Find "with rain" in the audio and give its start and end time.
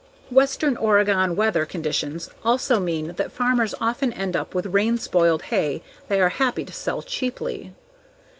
4.55-4.97